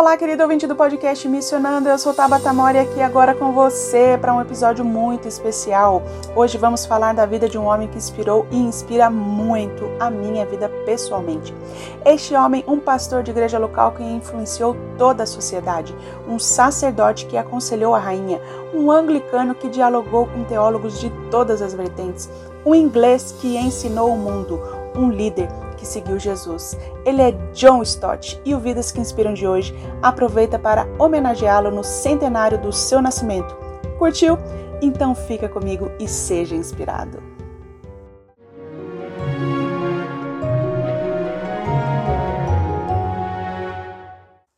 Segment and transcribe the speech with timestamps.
[0.00, 4.32] Olá, querido ouvinte do podcast Missionando, eu sou Tabata Mori aqui agora com você para
[4.32, 6.02] um episódio muito especial.
[6.34, 10.46] Hoje vamos falar da vida de um homem que inspirou e inspira muito a minha
[10.46, 11.54] vida pessoalmente.
[12.02, 15.94] Este homem, um pastor de igreja local que influenciou toda a sociedade,
[16.26, 18.40] um sacerdote que aconselhou a rainha,
[18.72, 22.30] um anglicano que dialogou com teólogos de todas as vertentes,
[22.64, 24.58] um inglês que ensinou o mundo,
[24.96, 26.76] um líder que seguiu Jesus.
[27.06, 31.82] Ele é John Stott e o Vidas que Inspiram de hoje aproveita para homenageá-lo no
[31.82, 33.56] centenário do seu nascimento.
[33.98, 34.36] Curtiu?
[34.82, 37.22] Então fica comigo e seja inspirado.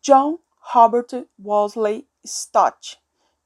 [0.04, 0.38] John
[0.74, 2.98] Robert Wolseley Stott.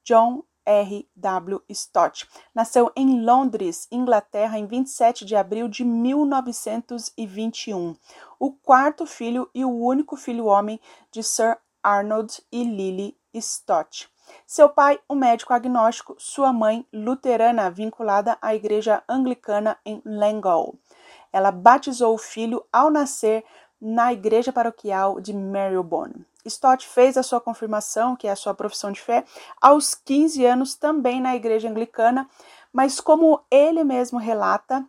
[0.03, 1.09] John R.
[1.15, 1.63] W.
[1.71, 2.29] Stott.
[2.55, 7.97] Nasceu em Londres, Inglaterra, em 27 de abril de 1921.
[8.39, 14.11] O quarto filho e o único filho homem de Sir Arnold e Lily Stott.
[14.45, 20.75] Seu pai, um médico agnóstico, sua mãe, luterana, vinculada à igreja anglicana em Langall.
[21.33, 23.45] Ela batizou o filho ao nascer
[23.81, 26.27] na igreja paroquial de Marylebone.
[26.49, 29.25] Stott fez a sua confirmação, que é a sua profissão de fé,
[29.61, 32.29] aos 15 anos também na igreja anglicana,
[32.73, 34.87] mas como ele mesmo relata,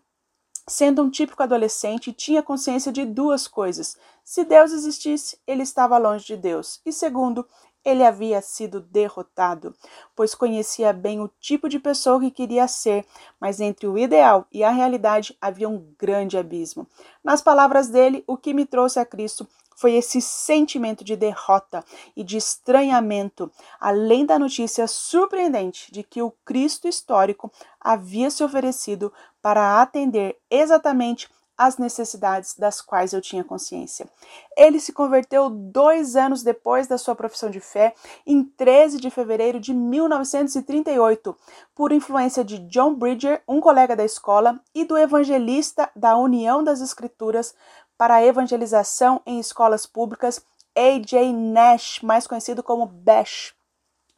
[0.68, 3.98] sendo um típico adolescente, tinha consciência de duas coisas.
[4.24, 6.82] Se Deus existisse, ele estava longe de Deus.
[6.86, 7.48] E segundo,
[7.86, 9.74] ele havia sido derrotado,
[10.14, 13.06] pois conhecia bem o tipo de pessoa que queria ser,
[13.40, 16.86] mas entre o ideal e a realidade havia um grande abismo.
[17.24, 19.48] Nas palavras dele, o que me trouxe a Cristo
[19.78, 23.50] foi esse sentimento de derrota e de estranhamento,
[23.80, 31.30] além da notícia surpreendente de que o Cristo histórico havia se oferecido para atender exatamente
[31.58, 34.08] as necessidades das quais eu tinha consciência.
[34.56, 37.96] Ele se converteu dois anos depois da sua profissão de fé,
[38.26, 41.36] em 13 de fevereiro de 1938,
[41.74, 46.80] por influência de John Bridger, um colega da escola, e do evangelista da União das
[46.80, 47.56] Escrituras,
[47.98, 50.42] para a evangelização em escolas públicas,
[50.76, 51.34] A.J.
[51.34, 53.56] Nash, mais conhecido como Bash.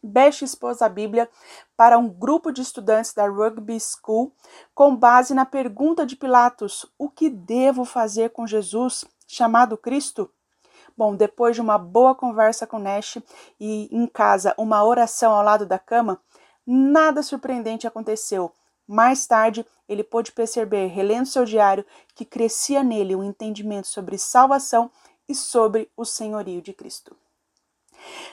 [0.01, 1.29] Bash expôs a Bíblia
[1.75, 4.33] para um grupo de estudantes da Rugby School
[4.73, 10.31] com base na pergunta de Pilatos: O que devo fazer com Jesus, chamado Cristo?
[10.97, 13.17] Bom, depois de uma boa conversa com Nash
[13.59, 16.21] e em casa uma oração ao lado da cama,
[16.65, 18.51] nada surpreendente aconteceu.
[18.91, 21.85] Mais tarde, ele pôde perceber, relendo seu diário,
[22.15, 24.89] que crescia nele um entendimento sobre salvação
[25.27, 27.15] e sobre o senhorio de Cristo.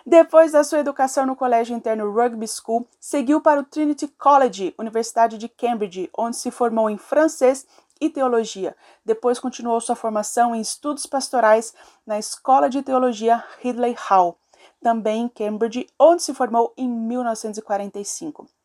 [0.06, 5.36] Depois da sua educação no colégio interno Rugby School, seguiu para o Trinity College, Universidade
[5.36, 7.66] de Cambridge, onde se formou em francês
[8.00, 8.74] e teologia.
[9.04, 11.74] Depois continuou sua formação em estudos pastorais
[12.06, 14.38] na Escola de Teologia Ridley Hall,
[14.80, 18.55] também em Cambridge, onde se formou em 1945.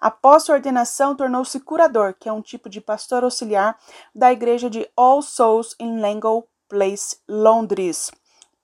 [0.00, 3.78] Após sua ordenação, tornou-se curador, que é um tipo de pastor auxiliar
[4.14, 8.10] da igreja de All Souls em Langham Place, Londres.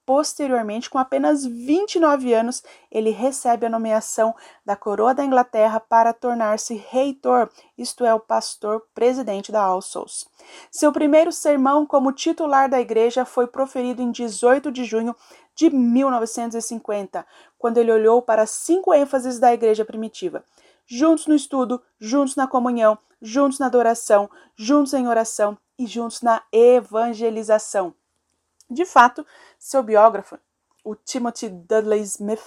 [0.06, 6.74] Posteriormente, com apenas 29 anos, ele recebe a nomeação da Coroa da Inglaterra para tornar-se
[6.74, 7.48] reitor,
[7.78, 10.28] isto é, o pastor presidente da All Souls.
[10.70, 15.16] Seu primeiro sermão como titular da igreja foi proferido em 18 de junho
[15.54, 17.26] de 1950,
[17.56, 20.44] quando ele olhou para cinco ênfases da igreja primitiva:
[20.86, 26.42] juntos no estudo, juntos na comunhão, juntos na adoração, juntos em oração e juntos na
[26.52, 27.94] evangelização.
[28.70, 29.26] De fato,
[29.58, 30.38] seu biógrafo,
[30.84, 32.42] o Timothy Dudley Smith,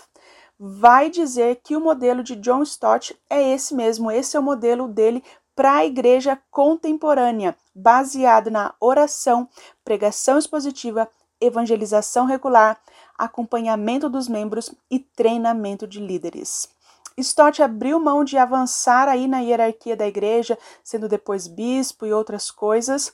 [0.59, 4.87] vai dizer que o modelo de John Stott é esse mesmo, esse é o modelo
[4.87, 5.23] dele
[5.55, 9.49] para a igreja contemporânea, baseado na oração,
[9.83, 11.09] pregação expositiva,
[11.41, 12.79] evangelização regular,
[13.17, 16.69] acompanhamento dos membros e treinamento de líderes.
[17.19, 22.51] Stott abriu mão de avançar aí na hierarquia da igreja, sendo depois bispo e outras
[22.51, 23.11] coisas,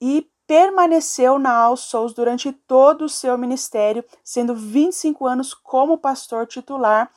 [0.00, 6.46] e permaneceu na All Souls durante todo o seu ministério, sendo 25 anos como pastor
[6.46, 7.10] titular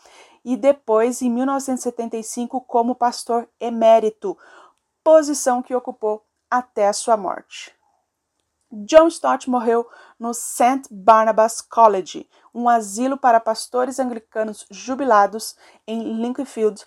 [0.44, 4.38] e depois, em 1975, como pastor emérito,
[5.04, 7.74] posição que ocupou até a sua morte.
[8.72, 9.88] John Stott morreu
[10.20, 10.84] no St.
[10.92, 15.56] Barnabas College, um asilo para pastores anglicanos jubilados
[15.86, 16.84] em Lincolnfield,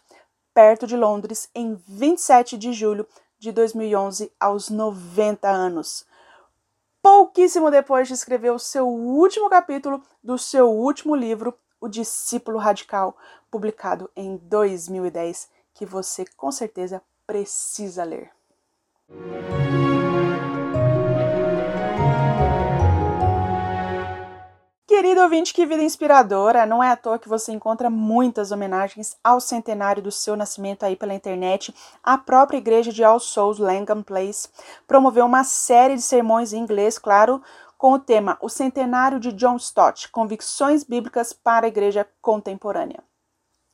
[0.53, 3.07] perto de Londres, em 27 de julho
[3.39, 6.05] de 2011, aos 90 anos.
[7.01, 13.17] Pouquíssimo depois de escrever o seu último capítulo do seu último livro, O Discípulo Radical,
[13.49, 18.33] publicado em 2010, que você com certeza precisa ler.
[25.01, 26.67] Querido ouvinte, que vida inspiradora!
[26.67, 30.95] Não é à toa que você encontra muitas homenagens ao centenário do seu nascimento aí
[30.95, 31.75] pela internet.
[32.05, 34.51] A própria igreja de All Souls Langham Place
[34.87, 37.41] promoveu uma série de sermões em inglês, claro,
[37.79, 43.03] com o tema O Centenário de John Stott Convicções Bíblicas para a Igreja Contemporânea.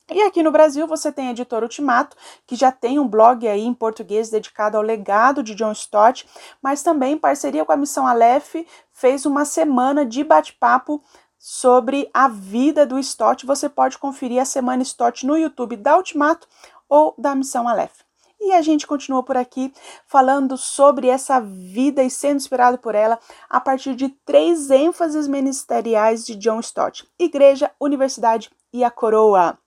[0.09, 2.17] E aqui no Brasil você tem a editora Ultimato,
[2.47, 6.29] que já tem um blog aí em português dedicado ao legado de John Stott,
[6.63, 8.55] mas também em parceria com a Missão Aleph
[8.93, 11.03] fez uma semana de bate-papo
[11.37, 13.45] sobre a vida do Stott.
[13.45, 16.47] Você pode conferir a Semana Stott no YouTube da Ultimato
[16.89, 18.07] ou da Missão Aleph.
[18.41, 19.73] E a gente continua por aqui
[20.07, 23.19] falando sobre essa vida e sendo inspirado por ela
[23.49, 29.59] a partir de três ênfases ministeriais de John Stott: igreja, universidade e a coroa.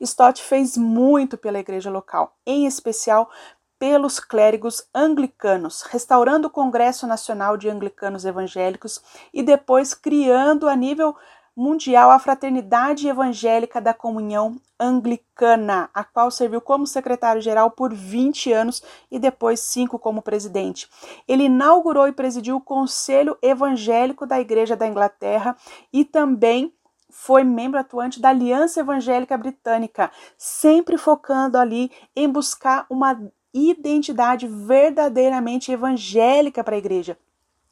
[0.00, 3.30] Stott fez muito pela igreja local, em especial
[3.78, 9.02] pelos clérigos anglicanos, restaurando o Congresso Nacional de Anglicanos Evangélicos
[9.34, 11.16] e depois criando a nível
[11.56, 18.82] mundial a Fraternidade Evangélica da Comunhão Anglicana, a qual serviu como secretário-geral por 20 anos
[19.10, 20.88] e depois cinco como presidente.
[21.28, 25.56] Ele inaugurou e presidiu o Conselho Evangélico da Igreja da Inglaterra
[25.92, 26.72] e também
[27.12, 33.20] foi membro atuante da Aliança Evangélica Britânica, sempre focando ali em buscar uma
[33.52, 37.18] identidade verdadeiramente evangélica para a igreja.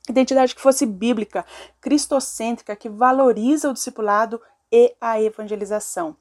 [0.08, 1.44] Identidade que fosse bíblica,
[1.80, 4.40] cristocêntrica, que valoriza o discipulado
[4.70, 6.16] e a evangelização.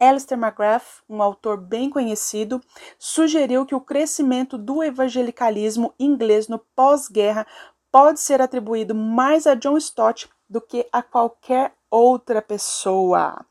[0.00, 2.60] Alistair McGrath, um autor bem conhecido,
[2.98, 7.46] sugeriu que o crescimento do evangelicalismo inglês no pós-guerra
[7.90, 13.44] pode ser atribuído mais a John Stott do que a qualquer outra pessoa.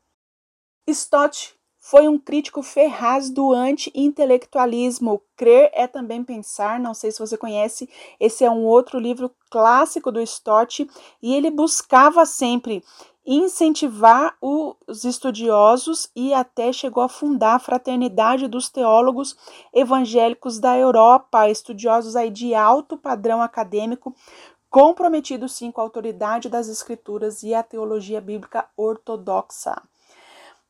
[0.88, 5.22] Stott foi um crítico ferraz do anti-intelectualismo.
[5.36, 10.10] Crer é também pensar, não sei se você conhece, esse é um outro livro clássico
[10.10, 10.88] do Stott,
[11.22, 12.82] e ele buscava sempre
[13.24, 19.36] incentivar os estudiosos e até chegou a fundar a Fraternidade dos Teólogos
[19.72, 24.14] Evangélicos da Europa, estudiosos aí de alto padrão acadêmico,
[24.72, 29.76] comprometido sim com a autoridade das escrituras e a teologia bíblica ortodoxa.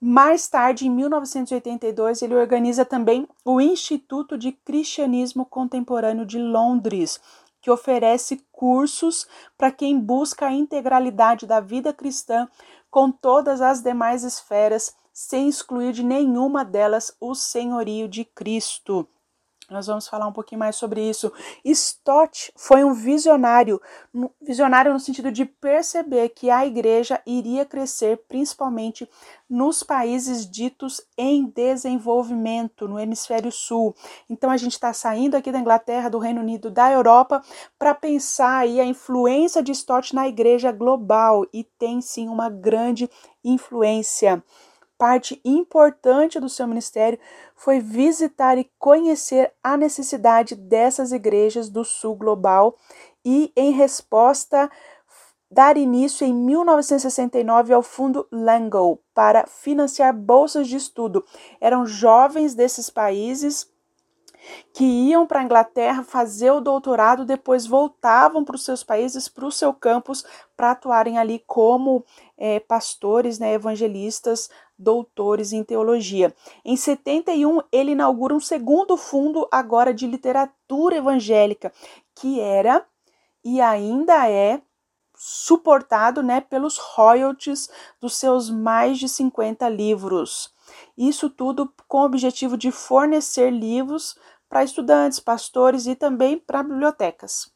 [0.01, 7.21] Mais tarde, em 1982, ele organiza também o Instituto de Cristianismo Contemporâneo de Londres,
[7.61, 9.25] que oferece cursos
[9.57, 12.49] para quem busca a integralidade da vida cristã
[12.91, 19.07] com todas as demais esferas, sem excluir de nenhuma delas o senhorio de Cristo.
[19.73, 21.33] Nós vamos falar um pouquinho mais sobre isso.
[21.65, 23.81] Stott foi um visionário,
[24.41, 29.09] visionário no sentido de perceber que a igreja iria crescer principalmente
[29.49, 33.95] nos países ditos em desenvolvimento, no hemisfério sul.
[34.29, 37.43] Então a gente está saindo aqui da Inglaterra, do Reino Unido, da Europa,
[37.79, 43.11] para pensar aí a influência de Stott na igreja global e tem sim uma grande
[43.45, 44.43] influência
[45.03, 47.19] parte importante do seu ministério
[47.56, 52.77] foi visitar e conhecer a necessidade dessas igrejas do sul global
[53.25, 54.71] e, em resposta,
[55.51, 61.25] dar início em 1969 ao Fundo Lango para financiar bolsas de estudo.
[61.61, 63.73] Eram jovens desses países
[64.73, 69.47] que iam para a Inglaterra fazer o doutorado, depois voltavam para os seus países, para
[69.47, 70.25] o seu campus,
[70.56, 72.05] para atuarem ali como
[72.37, 74.51] é, pastores, né, evangelistas,
[74.82, 76.34] doutores em teologia.
[76.65, 81.72] Em 71, ele inaugura um segundo fundo, agora de literatura evangélica,
[82.15, 82.84] que era
[83.44, 84.60] e ainda é
[85.17, 87.70] suportado né, pelos royalties
[88.01, 90.53] dos seus mais de 50 livros.
[90.98, 94.17] Isso tudo com o objetivo de fornecer livros
[94.48, 97.52] para estudantes, pastores e também para bibliotecas.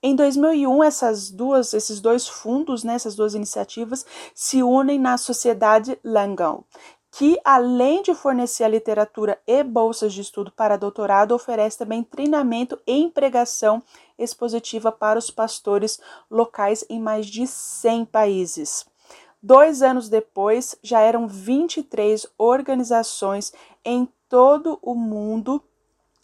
[0.00, 5.98] Em 2001, essas duas, esses dois fundos, né, essas duas iniciativas, se unem na Sociedade
[6.04, 6.64] Langão,
[7.10, 12.80] que, além de fornecer a literatura e bolsas de estudo para doutorado, oferece também treinamento
[12.86, 13.82] e empregação
[14.16, 15.98] expositiva para os pastores
[16.30, 18.86] locais em mais de 100 países.
[19.42, 23.52] Dois anos depois, já eram 23 organizações
[23.84, 25.60] em todo o mundo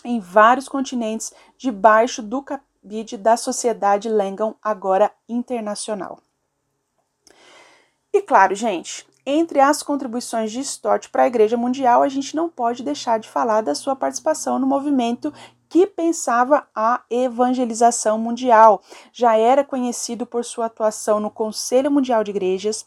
[0.05, 2.45] em vários continentes debaixo do,
[2.85, 6.19] BID da Sociedade Langham, agora internacional.
[8.13, 12.49] E claro, gente, entre as contribuições de Stott para a Igreja Mundial, a gente não
[12.49, 15.33] pode deixar de falar da sua participação no movimento
[15.69, 18.81] que pensava a evangelização mundial.
[19.13, 22.87] Já era conhecido por sua atuação no Conselho Mundial de Igrejas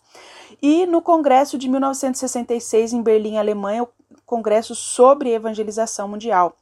[0.61, 3.89] e no Congresso de 1966 em Berlim, Alemanha, o
[4.25, 6.55] Congresso sobre Evangelização Mundial.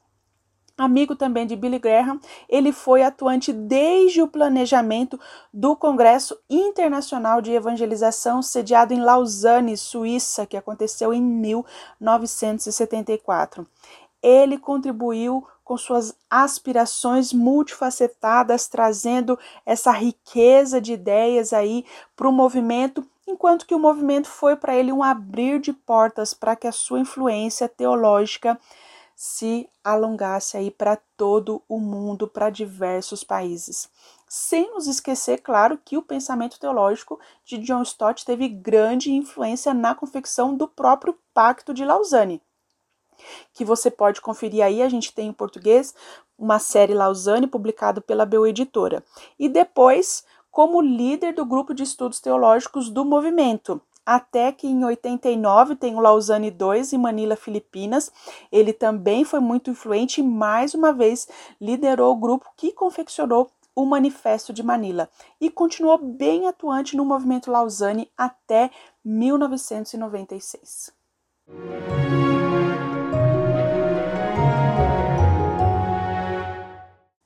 [0.78, 5.18] Amigo também de Billy Graham, ele foi atuante desde o planejamento
[5.54, 13.66] do Congresso Internacional de Evangelização, sediado em Lausanne, Suíça, que aconteceu em 1974.
[14.22, 21.86] Ele contribuiu com suas aspirações multifacetadas, trazendo essa riqueza de ideias aí
[22.18, 26.54] para o movimento, enquanto que o movimento foi para ele um abrir de portas para
[26.54, 28.60] que a sua influência teológica
[29.16, 33.90] se alongasse aí para todo o mundo, para diversos países.
[34.28, 39.96] Sem nos esquecer, claro, que o pensamento teológico de John Stott teve grande influência na
[39.96, 42.42] confecção do próprio Pacto de Lausanne,
[43.54, 45.96] que você pode conferir aí, a gente tem em português
[46.38, 49.04] uma série Lausanne publicada pela Bel Editora.
[49.40, 55.76] E depois, como líder do grupo de estudos teológicos do movimento, até que em 89
[55.76, 58.12] tem o Lausanne 2 em Manila, Filipinas.
[58.52, 61.28] Ele também foi muito influente e mais uma vez
[61.60, 65.10] liderou o grupo que confeccionou o Manifesto de Manila
[65.42, 68.72] e continuou bem atuante no movimento Lausanne até
[69.04, 70.94] 1996.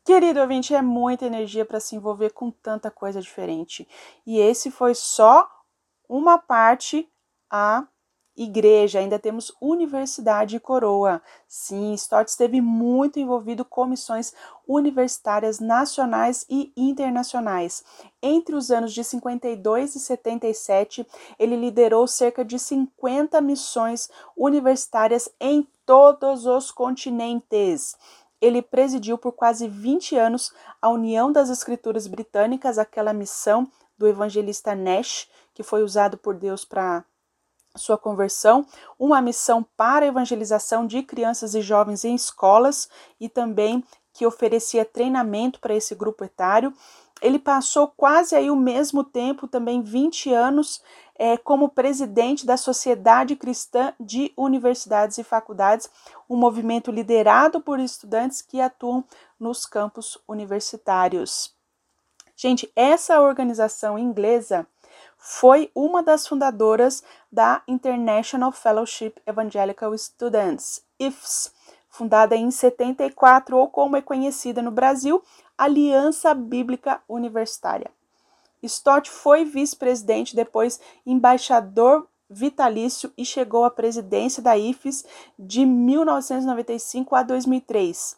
[0.03, 3.87] Querido ouvinte, é muita energia para se envolver com tanta coisa diferente.
[4.25, 5.47] E esse foi só
[6.09, 7.07] uma parte
[7.49, 7.87] a
[8.35, 11.21] igreja, ainda temos universidade e coroa.
[11.45, 14.33] Sim, Stott esteve muito envolvido com missões
[14.65, 17.83] universitárias nacionais e internacionais.
[18.21, 21.05] Entre os anos de 52 e 77,
[21.37, 27.97] ele liderou cerca de 50 missões universitárias em todos os continentes.
[28.41, 34.73] Ele presidiu por quase 20 anos a União das Escrituras Britânicas, aquela missão do evangelista
[34.73, 35.27] Nash,
[35.59, 37.03] que foi usado por Deus para
[37.75, 38.65] sua conversão,
[38.97, 42.87] uma missão para evangelização de crianças e jovens em escolas
[43.19, 46.73] e também que oferecia treinamento para esse grupo etário.
[47.21, 50.81] Ele passou quase aí o mesmo tempo, também 20 anos,
[51.13, 55.89] é, como presidente da Sociedade Cristã de Universidades e Faculdades,
[56.29, 59.03] um movimento liderado por estudantes que atuam
[59.37, 61.53] nos campos universitários.
[62.37, 64.65] Gente, essa organização inglesa
[65.17, 71.53] foi uma das fundadoras da International Fellowship Evangelical Students, IFS,
[71.89, 75.21] fundada em 74 ou como é conhecida no Brasil,
[75.57, 77.91] Aliança Bíblica Universitária.
[78.61, 85.03] Stott foi vice-presidente, depois embaixador vitalício e chegou à presidência da IFES
[85.37, 88.17] de 1995 a 2003.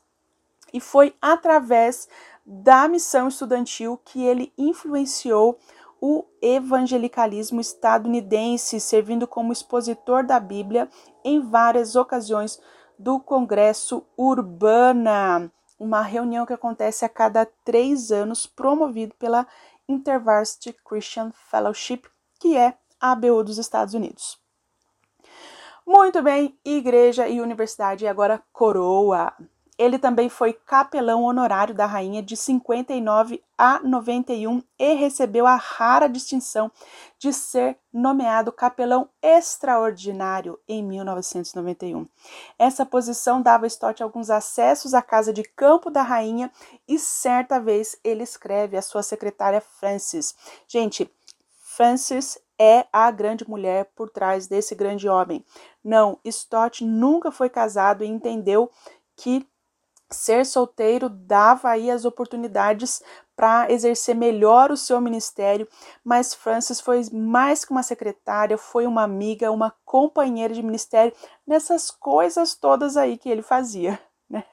[0.73, 2.07] E foi através
[2.45, 5.57] da missão estudantil que ele influenciou
[6.01, 10.89] o evangelicalismo estadunidense, servindo como expositor da Bíblia
[11.23, 12.59] em várias ocasiões
[12.97, 19.47] do Congresso Urbana, uma reunião que acontece a cada três anos, promovido pela
[19.87, 22.03] InterVarsity Christian Fellowship,
[22.39, 24.39] que é a ABU dos Estados Unidos.
[25.85, 29.33] Muito bem, igreja e universidade, e agora coroa.
[29.81, 36.07] Ele também foi capelão honorário da rainha de 59 a 91 e recebeu a rara
[36.07, 36.71] distinção
[37.17, 42.07] de ser nomeado capelão extraordinário em 1991.
[42.59, 46.51] Essa posição dava Stott alguns acessos à casa de campo da rainha
[46.87, 50.35] e certa vez ele escreve à sua secretária Frances.
[50.67, 51.11] Gente,
[51.59, 55.43] Frances é a grande mulher por trás desse grande homem.
[55.83, 58.69] Não, Stott nunca foi casado e entendeu
[59.15, 59.47] que
[60.11, 63.01] ser solteiro dava aí as oportunidades
[63.35, 65.67] para exercer melhor o seu ministério,
[66.03, 71.13] mas Frances foi mais que uma secretária, foi uma amiga, uma companheira de ministério
[71.47, 73.99] nessas coisas todas aí que ele fazia,
[74.29, 74.43] né?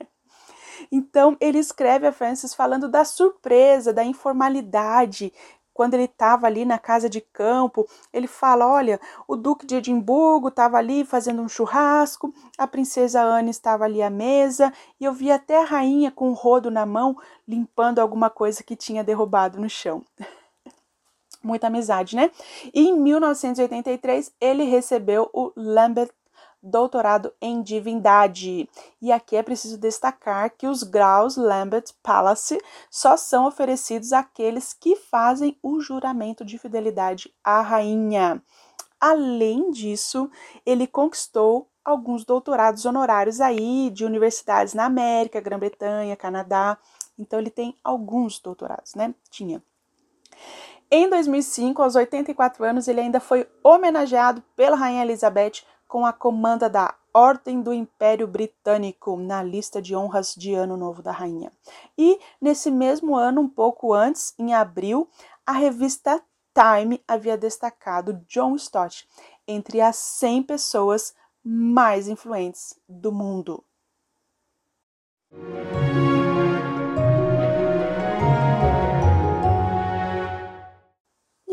[0.93, 5.33] Então ele escreve a Frances falando da surpresa, da informalidade
[5.78, 10.49] quando ele estava ali na casa de campo, ele fala: Olha, o Duque de Edimburgo
[10.49, 15.30] estava ali fazendo um churrasco, a princesa Anne estava ali à mesa, e eu vi
[15.30, 17.16] até a rainha com um rodo na mão
[17.47, 20.02] limpando alguma coisa que tinha derrubado no chão.
[21.44, 22.32] Muita amizade, né?
[22.75, 26.11] E em 1983 ele recebeu o Lambeth
[26.62, 28.69] doutorado em divindade.
[29.00, 32.61] E aqui é preciso destacar que os graus Lambert Palace
[32.91, 38.43] só são oferecidos àqueles que fazem o juramento de fidelidade à rainha.
[39.00, 40.31] Além disso,
[40.67, 46.77] ele conquistou alguns doutorados honorários aí de universidades na América, Grã-Bretanha, Canadá.
[47.19, 49.15] Então ele tem alguns doutorados, né?
[49.31, 49.62] Tinha.
[50.91, 56.68] Em 2005, aos 84 anos, ele ainda foi homenageado pela Rainha Elizabeth com a comanda
[56.68, 61.50] da Ordem do Império Britânico na lista de honras de Ano Novo da Rainha.
[61.97, 65.09] E nesse mesmo ano, um pouco antes, em abril,
[65.45, 66.23] a revista
[66.54, 69.09] Time havia destacado John Stott
[69.47, 73.64] entre as 100 pessoas mais influentes do mundo.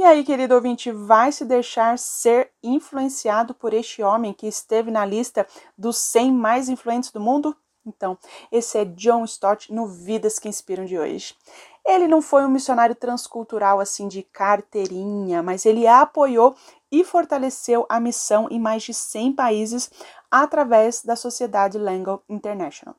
[0.06, 5.48] Aí, querido ouvinte, vai se deixar ser influenciado por este homem que esteve na lista
[5.78, 7.56] dos 100 mais influentes do mundo?
[7.86, 8.18] Então,
[8.52, 11.36] esse é John Stott no Vidas que Inspiram de hoje.
[11.86, 16.56] Ele não foi um missionário transcultural assim de carteirinha, mas ele apoiou
[16.92, 19.92] e fortaleceu a missão em mais de 100 países
[20.32, 22.96] através da Sociedade Lango International.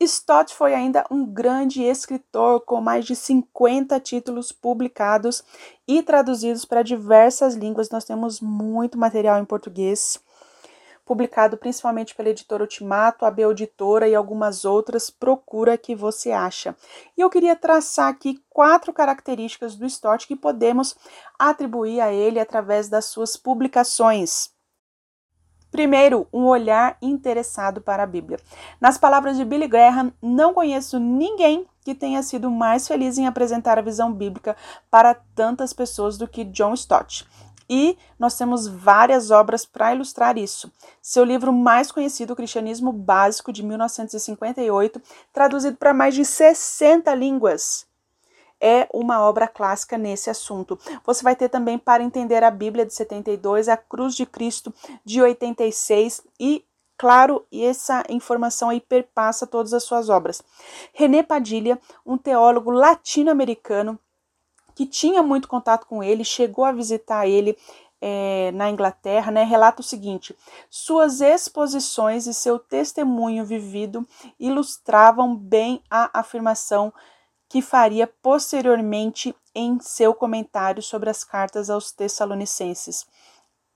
[0.00, 5.42] Stott foi ainda um grande escritor com mais de 50 títulos publicados
[5.86, 7.90] e traduzidos para diversas línguas.
[7.90, 10.20] Nós temos muito material em português
[11.04, 16.76] publicado principalmente pela editora Ultimato, a B Editora e algumas outras, procura que você acha.
[17.16, 20.96] E eu queria traçar aqui quatro características do Stott que podemos
[21.38, 24.51] atribuir a ele através das suas publicações.
[25.72, 28.38] Primeiro, um olhar interessado para a Bíblia.
[28.78, 33.78] Nas palavras de Billy Graham, não conheço ninguém que tenha sido mais feliz em apresentar
[33.78, 34.54] a visão bíblica
[34.90, 37.26] para tantas pessoas do que John Stott.
[37.70, 40.70] E nós temos várias obras para ilustrar isso.
[41.00, 45.00] Seu livro mais conhecido, O Cristianismo Básico, de 1958,
[45.32, 47.86] traduzido para mais de 60 línguas,
[48.62, 50.78] é uma obra clássica nesse assunto.
[51.04, 54.72] Você vai ter também Para Entender a Bíblia, de 72, A Cruz de Cristo,
[55.04, 56.64] de 86 e
[56.96, 60.40] claro, e essa informação aí perpassa todas as suas obras.
[60.92, 63.98] René Padilha, um teólogo latino-americano
[64.72, 67.58] que tinha muito contato com ele, chegou a visitar ele
[68.00, 70.36] é, na Inglaterra, né, relata o seguinte:
[70.70, 74.06] suas exposições e seu testemunho vivido
[74.38, 76.92] ilustravam bem a afirmação
[77.52, 83.06] que faria posteriormente em seu comentário sobre as cartas aos Tessalonicenses.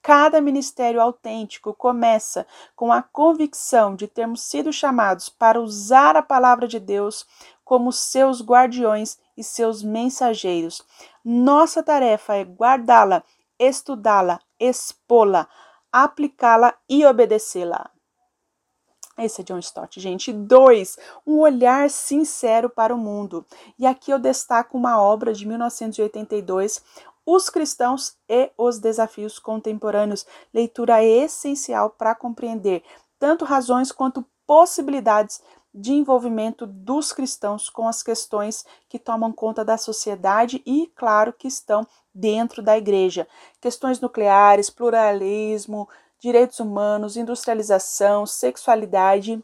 [0.00, 6.66] Cada ministério autêntico começa com a convicção de termos sido chamados para usar a palavra
[6.66, 7.26] de Deus
[7.62, 10.80] como seus guardiões e seus mensageiros.
[11.22, 13.22] Nossa tarefa é guardá-la,
[13.58, 15.46] estudá-la, expô-la,
[15.92, 17.90] aplicá-la e obedecê-la.
[19.18, 20.30] Esse é John Stott, gente.
[20.32, 23.46] Dois, um olhar sincero para o mundo.
[23.78, 26.82] E aqui eu destaco uma obra de 1982,
[27.24, 30.26] Os Cristãos e os Desafios Contemporâneos.
[30.52, 32.82] Leitura essencial para compreender
[33.18, 35.40] tanto razões quanto possibilidades
[35.74, 41.48] de envolvimento dos cristãos com as questões que tomam conta da sociedade e, claro, que
[41.48, 43.28] estão dentro da igreja.
[43.60, 45.86] Questões nucleares, pluralismo,
[46.26, 49.40] direitos humanos, industrialização, sexualidade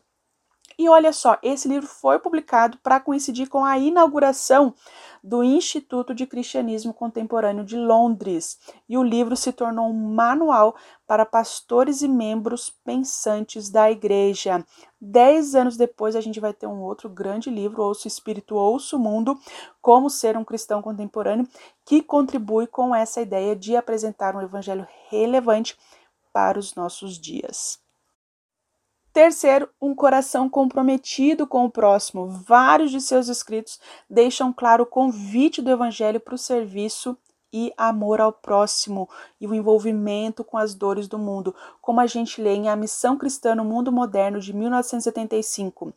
[0.79, 4.75] e olha só, esse livro foi publicado para coincidir com a inauguração
[5.23, 10.75] do Instituto de Cristianismo Contemporâneo de Londres, e o livro se tornou um manual
[11.07, 14.65] para pastores e membros pensantes da igreja.
[15.01, 19.39] Dez anos depois, a gente vai ter um outro grande livro, Ouço Espírito, Ouço Mundo,
[19.81, 21.47] Como Ser um Cristão Contemporâneo,
[21.85, 25.77] que contribui com essa ideia de apresentar um evangelho relevante
[26.33, 27.79] para os nossos dias.
[29.13, 32.29] Terceiro, um coração comprometido com o próximo.
[32.29, 37.17] Vários de seus escritos deixam claro o convite do Evangelho para o serviço
[37.53, 39.07] e amor ao próximo
[39.39, 43.19] e o envolvimento com as dores do mundo, como a gente lê em A Missão
[43.19, 45.93] Cristã no Mundo Moderno de 1975.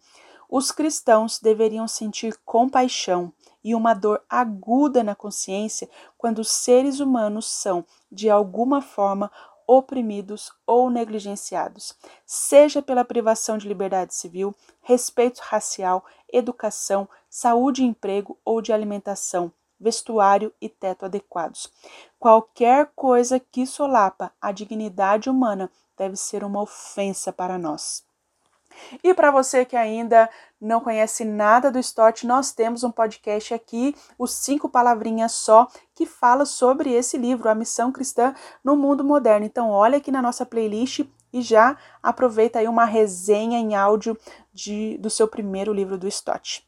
[0.50, 3.32] Os cristãos deveriam sentir compaixão
[3.64, 9.32] e uma dor aguda na consciência quando os seres humanos são, de alguma forma,
[9.68, 11.94] oprimidos ou negligenciados,
[12.26, 19.52] seja pela privação de liberdade civil, respeito racial, educação, saúde e emprego ou de alimentação,
[19.80, 21.72] vestuário e teto adequados.
[22.20, 28.04] Qualquer coisa que solapa a dignidade humana deve ser uma ofensa para nós.
[29.04, 33.96] E para você que ainda não conhece nada do Stott, nós temos um podcast aqui,
[34.18, 38.34] os Cinco Palavrinhas Só, que fala sobre esse livro, A Missão Cristã
[38.64, 39.46] no Mundo Moderno.
[39.46, 44.18] Então, olha aqui na nossa playlist e já aproveita aí uma resenha em áudio
[44.54, 46.66] de, do seu primeiro livro do Stott.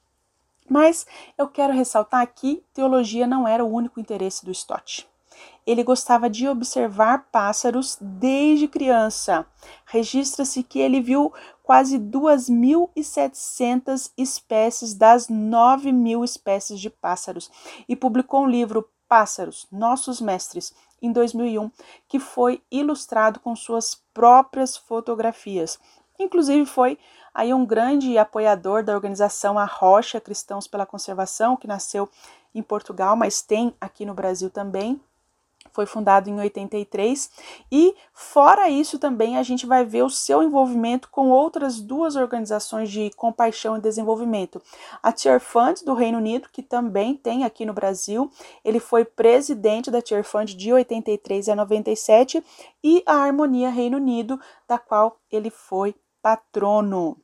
[0.70, 5.08] Mas eu quero ressaltar que teologia não era o único interesse do Stott.
[5.66, 9.46] Ele gostava de observar pássaros desde criança.
[9.86, 11.34] Registra-se que ele viu
[11.68, 17.52] quase 2.700 espécies das 9.000 espécies de pássaros
[17.90, 21.70] e publicou um livro, Pássaros, Nossos Mestres, em 2001,
[22.08, 25.78] que foi ilustrado com suas próprias fotografias.
[26.18, 26.98] Inclusive foi
[27.34, 32.10] aí um grande apoiador da organização A Rocha Cristãos pela Conservação, que nasceu
[32.56, 35.02] em Portugal, mas tem aqui no Brasil também
[35.78, 37.30] foi fundado em 83
[37.72, 42.90] e fora isso também a gente vai ver o seu envolvimento com outras duas organizações
[42.90, 44.60] de compaixão e desenvolvimento.
[45.04, 48.32] A Tear Fund do Reino Unido, que também tem aqui no Brasil,
[48.66, 52.44] ele foi presidente da Tear Fund de 83 a 97
[52.84, 57.22] e a Harmonia Reino Unido, da qual ele foi patrono.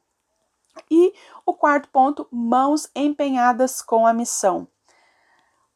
[0.92, 1.12] E
[1.44, 4.68] o quarto ponto, mãos empenhadas com a missão.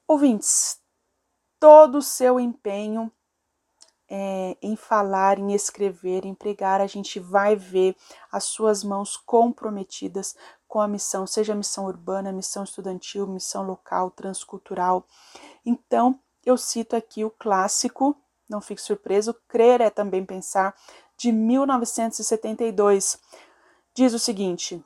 [0.07, 0.79] Ouvintes,
[1.59, 3.11] todo o seu empenho
[4.09, 7.95] é, em falar, em escrever, em pregar, a gente vai ver
[8.31, 10.35] as suas mãos comprometidas
[10.67, 15.05] com a missão, seja missão urbana, missão estudantil, missão local, transcultural.
[15.65, 18.15] Então, eu cito aqui o clássico,
[18.49, 20.73] não fique surpreso, Crer é também pensar,
[21.17, 23.19] de 1972.
[23.93, 24.83] Diz o seguinte: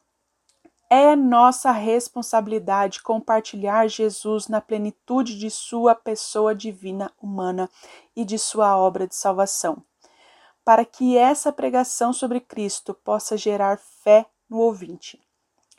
[0.94, 7.70] é nossa responsabilidade compartilhar Jesus na plenitude de sua pessoa divina humana
[8.14, 9.82] e de sua obra de salvação,
[10.66, 15.18] para que essa pregação sobre Cristo possa gerar fé no ouvinte.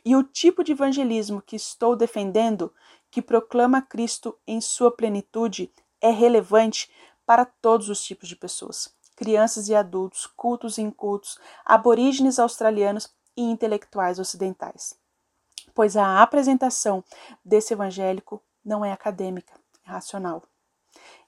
[0.03, 2.73] E o tipo de evangelismo que estou defendendo,
[3.11, 5.71] que proclama Cristo em sua plenitude,
[6.01, 6.89] é relevante
[7.23, 13.43] para todos os tipos de pessoas, crianças e adultos, cultos e incultos, aborígenes australianos e
[13.43, 15.02] intelectuais ocidentais
[15.73, 17.03] pois a apresentação
[17.43, 19.53] desse evangélico não é acadêmica,
[19.85, 20.43] é racional.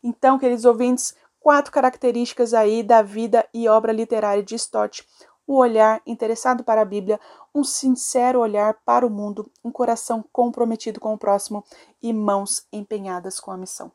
[0.03, 5.05] Então, queridos ouvintes, quatro características aí da vida e obra literária de Stott:
[5.47, 7.19] o olhar interessado para a Bíblia,
[7.53, 11.63] um sincero olhar para o mundo, um coração comprometido com o próximo
[12.01, 13.91] e mãos empenhadas com a missão.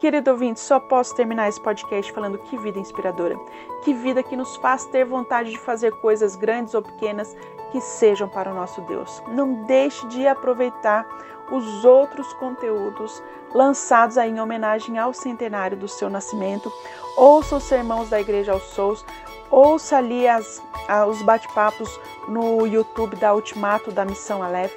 [0.00, 3.38] Querido ouvinte, só posso terminar esse podcast falando que vida inspiradora.
[3.84, 7.36] Que vida que nos faz ter vontade de fazer coisas grandes ou pequenas
[7.70, 9.22] que sejam para o nosso Deus.
[9.28, 11.06] Não deixe de aproveitar
[11.52, 13.22] os outros conteúdos
[13.54, 16.72] lançados aí em homenagem ao centenário do seu nascimento.
[17.14, 19.04] Ouça os sermãos da Igreja aos Souls,
[19.50, 20.62] ouça ali as,
[21.10, 24.72] os bate-papos no YouTube da Ultimato da Missão Aleph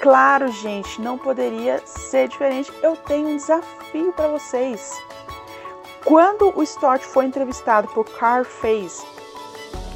[0.00, 2.72] Claro, gente, não poderia ser diferente.
[2.82, 4.92] Eu tenho um desafio para vocês.
[6.04, 9.06] Quando o Stott foi entrevistado por Carl Face,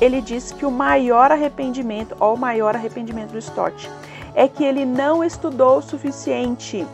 [0.00, 3.90] ele disse que o maior arrependimento, ou o maior arrependimento do Stott,
[4.34, 6.87] é que ele não estudou o suficiente,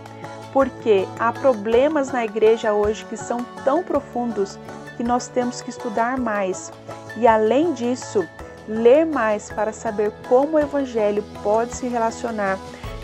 [0.53, 4.59] porque há problemas na igreja hoje que são tão profundos
[4.97, 6.73] que nós temos que estudar mais.
[7.17, 8.27] E além disso,
[8.67, 12.59] ler mais para saber como o evangelho pode se relacionar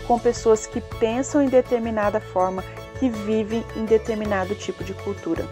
[0.07, 2.63] com pessoas que pensam em determinada forma,
[2.99, 5.45] que vivem em determinado tipo de cultura.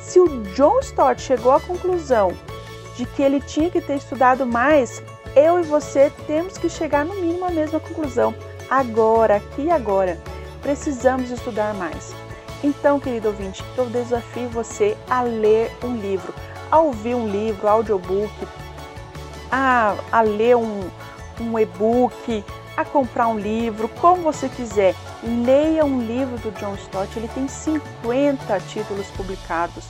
[0.00, 2.32] Se o John Stott chegou à conclusão
[2.96, 5.02] de que ele tinha que ter estudado mais,
[5.36, 8.34] eu e você temos que chegar no mínimo à mesma conclusão.
[8.68, 10.18] Agora, aqui e agora,
[10.62, 12.14] precisamos estudar mais.
[12.62, 16.34] Então, querido ouvinte, eu desafio você a ler um livro,
[16.70, 18.32] a ouvir um livro, audiobook,
[19.50, 20.88] a, a ler um,
[21.40, 22.44] um e-book,
[22.76, 24.94] a comprar um livro, como você quiser.
[25.22, 29.88] Leia um livro do John Stott, ele tem 50 títulos publicados,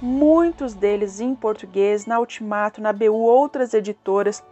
[0.00, 4.42] muitos deles em português, na Ultimato, na BU, outras editoras.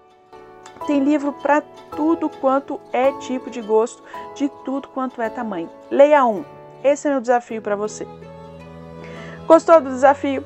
[0.86, 1.60] Tem livro para
[1.94, 4.02] tudo quanto é tipo de gosto,
[4.34, 5.68] de tudo quanto é tamanho.
[5.90, 6.44] Leia um.
[6.82, 8.06] Esse é meu desafio para você.
[9.46, 10.44] Gostou do desafio?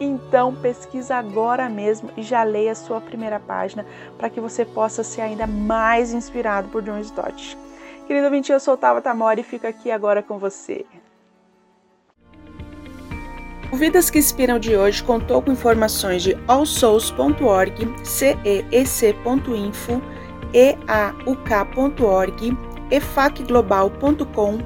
[0.00, 3.86] Então pesquisa agora mesmo e já leia a sua primeira página
[4.18, 7.56] para que você possa ser ainda mais inspirado por John Stott.
[8.06, 10.84] Querido ouvinte, eu sou Tava Tamori e fico aqui agora com você.
[13.72, 20.02] O Vidas que Inspiram de hoje contou com informações de allsouls.org, ceec.info,
[20.52, 22.58] eauk.org,
[22.90, 24.58] efacglobal.com,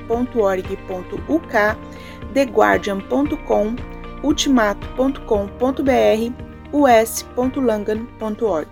[2.33, 3.77] theguardian.com,
[4.23, 6.33] ultimato.com.br,
[6.73, 8.69] us.langan.org.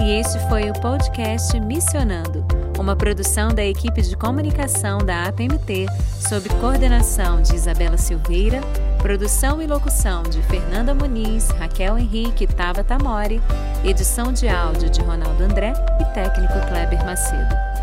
[0.00, 2.46] E este foi o podcast Missionando,
[2.78, 5.86] uma produção da equipe de comunicação da APMT,
[6.28, 8.60] sob coordenação de Isabela Silveira,
[8.98, 13.40] produção e locução de Fernanda Muniz, Raquel Henrique e Tava Tamori,
[13.84, 17.77] edição de áudio de Ronaldo André e técnico Kleber Macedo.